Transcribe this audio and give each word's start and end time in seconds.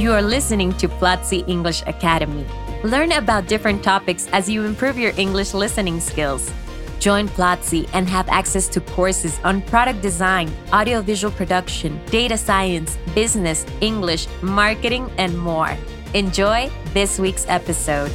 You 0.00 0.12
are 0.12 0.22
listening 0.22 0.72
to 0.78 0.88
Platzi 0.88 1.46
English 1.46 1.82
Academy. 1.86 2.46
Learn 2.84 3.12
about 3.12 3.48
different 3.48 3.84
topics 3.84 4.26
as 4.32 4.48
you 4.48 4.64
improve 4.64 4.96
your 4.96 5.12
English 5.18 5.52
listening 5.52 6.00
skills. 6.00 6.50
Join 6.98 7.28
Platzi 7.28 7.86
and 7.92 8.08
have 8.08 8.26
access 8.30 8.66
to 8.68 8.80
courses 8.80 9.38
on 9.44 9.60
product 9.60 10.00
design, 10.00 10.50
audiovisual 10.72 11.30
production, 11.34 12.00
data 12.06 12.38
science, 12.38 12.96
business, 13.14 13.66
English, 13.82 14.26
marketing, 14.40 15.12
and 15.18 15.38
more. 15.38 15.76
Enjoy 16.14 16.70
this 16.94 17.18
week's 17.18 17.44
episode. 17.46 18.10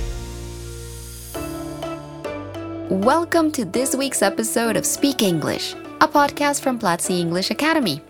Welcome 2.90 3.52
to 3.52 3.64
this 3.64 3.94
week's 3.96 4.24
episode 4.24 4.76
of 4.76 4.88
Speak 4.88 5.22
English, 5.22 5.76
a 6.02 6.08
podcast 6.08 6.62
from 6.62 6.80
Platzi 6.80 7.20
English 7.20 7.52
Academy. 7.52 8.02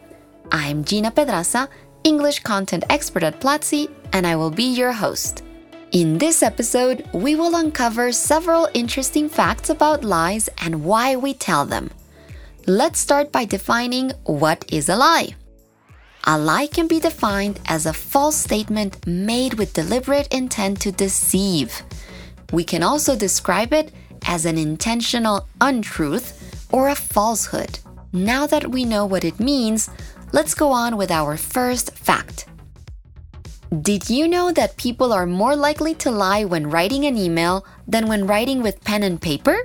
I'm 0.50 0.86
Gina 0.86 1.12
Pedraza, 1.12 1.68
English 2.06 2.42
content 2.42 2.84
expert 2.92 3.24
at 3.24 3.42
Platzi, 3.42 3.90
and 4.14 4.28
I 4.28 4.36
will 4.36 4.52
be 4.52 4.76
your 4.76 4.94
host. 4.94 5.44
In 5.91 6.20
this 6.20 6.44
episode, 6.44 7.04
we 7.14 7.34
will 7.36 7.55
uncover 7.55 8.12
several 8.12 8.70
interesting 8.76 9.28
facts 9.28 9.72
about 9.72 10.04
lies 10.04 10.48
and 10.59 10.86
why 10.86 11.16
we 11.16 11.34
tell 11.34 11.66
them. 11.66 11.90
Let's 12.68 13.00
start 13.00 13.31
by 13.31 13.45
defining 13.45 14.12
what 14.26 14.64
is 14.72 14.88
a 14.88 14.95
lie. 14.95 15.36
A 16.26 16.38
lie 16.38 16.68
can 16.68 16.88
be 16.88 17.00
defined 17.00 17.59
as 17.66 17.88
a 17.88 17.94
false 17.94 18.36
statement 18.36 19.08
made 19.08 19.56
with 19.56 19.73
deliberate 19.73 20.31
intent 20.31 20.81
to 20.81 20.92
deceive. 20.92 21.81
We 22.52 22.64
can 22.64 22.84
also 22.84 23.16
describe 23.16 23.73
it 23.73 23.92
as 24.28 24.45
an 24.45 24.59
intentional 24.59 25.48
untruth 25.59 26.67
or 26.72 26.90
a 26.90 26.95
falsehood. 26.95 27.80
Now 28.14 28.45
that 28.48 28.67
we 28.67 28.86
know 28.86 29.06
what 29.06 29.26
it 29.26 29.40
means, 29.40 29.90
let's 30.35 30.53
go 30.53 30.73
on 30.73 30.98
with 30.98 31.12
our 31.12 31.38
first 31.38 31.91
fact. 31.98 32.48
Did 33.81 34.09
you 34.09 34.27
know 34.27 34.52
that 34.52 34.75
people 34.75 35.13
are 35.13 35.25
more 35.25 35.55
likely 35.55 35.95
to 36.03 36.11
lie 36.11 36.44
when 36.44 36.69
writing 36.69 37.05
an 37.05 37.17
email 37.17 37.66
than 37.88 38.08
when 38.08 38.27
writing 38.27 38.61
with 38.61 38.83
pen 38.83 39.03
and 39.03 39.19
paper? 39.19 39.58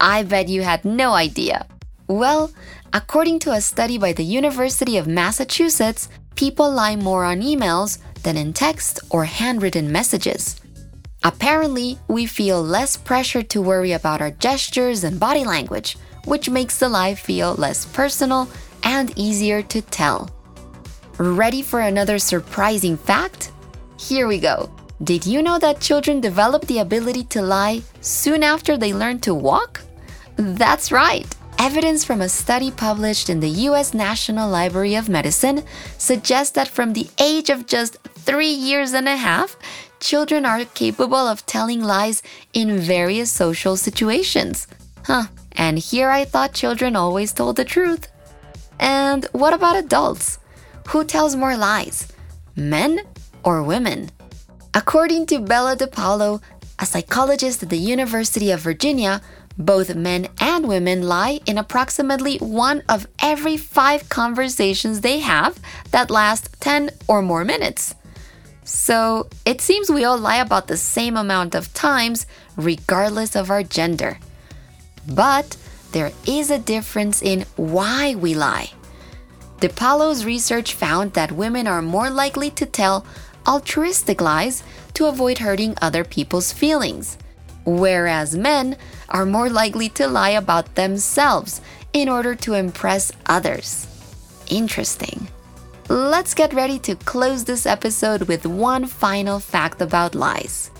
I 0.00 0.22
bet 0.22 0.48
you 0.48 0.62
had 0.62 0.84
no 0.84 1.12
idea. 1.12 1.66
Well, 2.06 2.52
according 2.92 3.40
to 3.40 3.52
a 3.52 3.60
study 3.60 3.98
by 3.98 4.12
the 4.12 4.22
University 4.22 4.96
of 4.96 5.08
Massachusetts, 5.08 6.08
people 6.36 6.70
lie 6.70 6.94
more 6.94 7.24
on 7.24 7.42
emails 7.42 7.98
than 8.22 8.36
in 8.36 8.52
text 8.52 9.00
or 9.10 9.24
handwritten 9.24 9.90
messages. 9.90 10.60
Apparently, 11.24 11.98
we 12.06 12.26
feel 12.26 12.62
less 12.62 12.96
pressure 12.96 13.42
to 13.42 13.60
worry 13.60 13.90
about 13.90 14.20
our 14.20 14.30
gestures 14.30 15.02
and 15.02 15.18
body 15.18 15.42
language, 15.42 15.96
which 16.26 16.48
makes 16.48 16.78
the 16.78 16.88
lie 16.88 17.16
feel 17.16 17.54
less 17.54 17.86
personal 17.86 18.48
and 18.86 19.12
easier 19.18 19.62
to 19.62 19.82
tell. 19.82 20.30
Ready 21.18 21.60
for 21.60 21.80
another 21.80 22.18
surprising 22.18 22.96
fact? 22.96 23.50
Here 23.98 24.28
we 24.28 24.38
go. 24.38 24.70
Did 25.02 25.26
you 25.26 25.42
know 25.42 25.58
that 25.58 25.80
children 25.80 26.20
develop 26.20 26.66
the 26.66 26.78
ability 26.78 27.24
to 27.34 27.42
lie 27.42 27.82
soon 28.00 28.42
after 28.44 28.76
they 28.76 28.94
learn 28.94 29.18
to 29.20 29.34
walk? 29.34 29.82
That's 30.36 30.92
right. 30.92 31.26
Evidence 31.58 32.04
from 32.04 32.20
a 32.20 32.28
study 32.28 32.70
published 32.70 33.28
in 33.28 33.40
the 33.40 33.54
US 33.68 33.92
National 33.92 34.48
Library 34.48 34.94
of 34.94 35.08
Medicine 35.08 35.64
suggests 35.98 36.52
that 36.52 36.68
from 36.68 36.92
the 36.92 37.08
age 37.18 37.50
of 37.50 37.66
just 37.66 37.96
three 38.28 38.54
years 38.70 38.92
and 38.92 39.08
a 39.08 39.16
half, 39.16 39.56
children 39.98 40.46
are 40.46 40.64
capable 40.64 41.26
of 41.32 41.44
telling 41.46 41.82
lies 41.82 42.22
in 42.52 42.78
various 42.78 43.30
social 43.32 43.76
situations. 43.76 44.68
Huh, 45.04 45.24
and 45.52 45.78
here 45.78 46.10
I 46.10 46.24
thought 46.24 46.52
children 46.52 46.94
always 46.94 47.32
told 47.32 47.56
the 47.56 47.64
truth. 47.64 48.06
And 48.78 49.26
what 49.32 49.54
about 49.54 49.76
adults? 49.76 50.38
Who 50.88 51.04
tells 51.04 51.36
more 51.36 51.56
lies, 51.56 52.12
men 52.54 53.00
or 53.42 53.62
women? 53.62 54.10
According 54.74 55.26
to 55.26 55.38
Bella 55.38 55.76
DePaulo, 55.76 56.42
a 56.78 56.86
psychologist 56.86 57.62
at 57.62 57.70
the 57.70 57.78
University 57.78 58.50
of 58.50 58.60
Virginia, 58.60 59.22
both 59.58 59.94
men 59.94 60.28
and 60.38 60.68
women 60.68 61.02
lie 61.02 61.40
in 61.46 61.56
approximately 61.56 62.36
one 62.38 62.82
of 62.88 63.06
every 63.20 63.56
five 63.56 64.08
conversations 64.08 65.00
they 65.00 65.20
have 65.20 65.58
that 65.92 66.10
last 66.10 66.60
10 66.60 66.90
or 67.08 67.22
more 67.22 67.44
minutes. 67.44 67.94
So 68.64 69.28
it 69.46 69.60
seems 69.60 69.90
we 69.90 70.04
all 70.04 70.18
lie 70.18 70.38
about 70.38 70.66
the 70.66 70.76
same 70.76 71.16
amount 71.16 71.54
of 71.54 71.72
times, 71.72 72.26
regardless 72.56 73.34
of 73.34 73.50
our 73.50 73.62
gender. 73.62 74.18
But 75.08 75.56
there 75.96 76.12
is 76.26 76.50
a 76.50 76.58
difference 76.58 77.22
in 77.22 77.46
why 77.56 78.14
we 78.14 78.34
lie. 78.34 78.70
DePaulo's 79.60 80.26
research 80.26 80.74
found 80.74 81.14
that 81.14 81.32
women 81.32 81.66
are 81.66 81.80
more 81.80 82.10
likely 82.10 82.50
to 82.50 82.66
tell 82.66 83.06
altruistic 83.48 84.20
lies 84.20 84.62
to 84.92 85.06
avoid 85.06 85.38
hurting 85.38 85.74
other 85.80 86.04
people's 86.04 86.52
feelings, 86.52 87.16
whereas 87.64 88.36
men 88.36 88.76
are 89.08 89.24
more 89.24 89.48
likely 89.48 89.88
to 89.88 90.06
lie 90.06 90.36
about 90.36 90.74
themselves 90.74 91.62
in 91.94 92.10
order 92.10 92.34
to 92.34 92.52
impress 92.52 93.10
others. 93.24 93.86
Interesting. 94.50 95.28
Let's 95.88 96.34
get 96.34 96.52
ready 96.52 96.78
to 96.80 96.96
close 96.96 97.44
this 97.44 97.64
episode 97.64 98.28
with 98.28 98.44
one 98.44 98.84
final 98.84 99.40
fact 99.40 99.80
about 99.80 100.14
lies. 100.14 100.70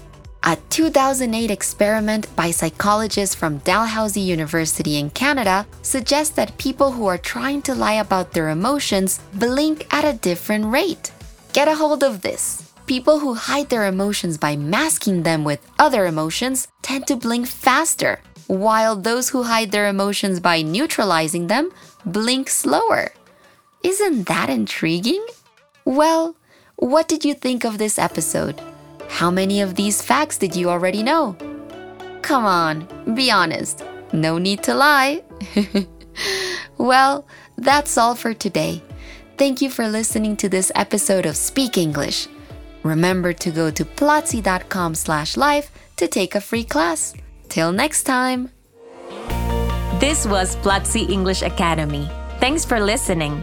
A 0.49 0.55
2008 0.71 1.51
experiment 1.51 2.29
by 2.37 2.53
psychologists 2.53 3.35
from 3.35 3.59
Dalhousie 3.67 4.21
University 4.21 4.97
in 4.97 5.11
Canada 5.11 5.67
suggests 5.83 6.37
that 6.37 6.57
people 6.57 6.93
who 6.93 7.07
are 7.07 7.19
trying 7.19 7.63
to 7.63 7.75
lie 7.75 7.95
about 7.95 8.31
their 8.31 8.51
emotions 8.51 9.19
blink 9.35 9.93
at 9.93 10.05
a 10.05 10.17
different 10.17 10.67
rate. 10.67 11.11
Get 11.53 11.67
a 11.67 11.75
hold 11.75 12.05
of 12.05 12.23
this. 12.23 12.73
People 12.87 13.19
who 13.19 13.35
hide 13.35 13.71
their 13.71 13.87
emotions 13.87 14.39
by 14.39 14.55
masking 14.55 15.25
them 15.25 15.43
with 15.43 15.67
other 15.81 16.07
emotions 16.07 16.69
tend 16.81 17.09
to 17.09 17.17
blink 17.17 17.49
faster, 17.49 18.21
while 18.47 18.95
those 18.95 19.31
who 19.31 19.43
hide 19.43 19.73
their 19.73 19.89
emotions 19.89 20.39
by 20.39 20.63
neutralizing 20.63 21.49
them 21.49 21.73
blink 22.05 22.49
slower. 22.51 23.11
Isn't 23.83 24.29
that 24.29 24.49
intriguing? 24.49 25.27
Well, 25.85 26.37
what 26.77 27.09
did 27.09 27.25
you 27.25 27.35
think 27.35 27.65
of 27.65 27.79
this 27.79 27.99
episode? 27.99 28.63
How 29.09 29.31
many 29.31 29.61
of 29.61 29.75
these 29.75 30.03
facts 30.03 30.39
did 30.39 30.55
you 30.55 30.69
already 30.69 31.03
know? 31.03 31.37
Come 32.23 32.45
on, 32.45 32.87
be 33.15 33.31
honest. 33.31 33.85
No 34.13 34.39
need 34.39 34.63
to 34.65 34.75
lie. 34.75 35.23
well, 36.79 37.27
that's 37.57 37.97
all 37.97 38.15
for 38.15 38.35
today. 38.35 38.83
Thank 39.37 39.61
you 39.61 39.71
for 39.71 39.87
listening 39.89 40.37
to 40.39 40.49
this 40.49 40.73
episode 40.75 41.27
of 41.27 41.37
Speak 41.37 41.77
English. 41.77 42.29
Remember 42.83 43.33
to 43.33 43.51
go 43.51 43.71
to 43.71 43.85
platzi.com 43.85 44.95
slash 44.95 45.37
live 45.37 45.71
to 45.97 46.07
take 46.09 46.35
a 46.35 46.41
free 46.41 46.65
class. 46.65 47.15
Till 47.49 47.73
next 47.73 48.05
time. 48.05 48.51
This 50.01 50.27
was 50.27 50.57
Platzi 50.57 51.09
English 51.09 51.43
Academy. 51.43 52.09
Thanks 52.39 52.65
for 52.65 52.81
listening. 52.81 53.43